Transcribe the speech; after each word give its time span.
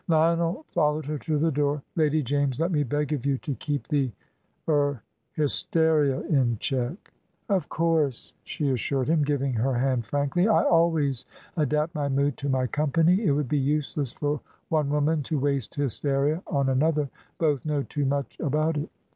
Lionel 0.07 0.65
followed 0.71 1.05
her 1.05 1.19
to 1.19 1.37
the 1.37 1.51
door. 1.51 1.83
"Lady 1.95 2.23
James, 2.23 2.59
let 2.59 2.71
me 2.71 2.81
beg 2.81 3.13
of 3.13 3.23
you 3.23 3.37
to 3.37 3.53
keep 3.53 3.87
the 3.87 4.11
er 4.67 5.03
hysteria 5.33 6.21
in 6.21 6.57
check." 6.57 7.13
"Of 7.49 7.69
course," 7.69 8.33
she 8.43 8.71
assured 8.71 9.07
him, 9.07 9.23
giving 9.23 9.53
her 9.53 9.75
hand 9.75 10.07
frankly; 10.07 10.47
"I 10.47 10.63
always 10.63 11.27
adapt 11.55 11.93
my 11.93 12.09
mood 12.09 12.35
to 12.37 12.49
my 12.49 12.65
company. 12.65 13.23
It 13.27 13.33
would 13.33 13.47
be 13.47 13.59
useless 13.59 14.11
for 14.11 14.41
one 14.69 14.89
woman 14.89 15.21
to 15.21 15.37
waste 15.37 15.75
hysteria 15.75 16.41
on 16.47 16.67
another 16.67 17.07
both 17.37 17.63
know 17.63 17.83
too 17.83 18.05
much 18.07 18.39
about 18.39 18.77
it. 18.77 18.89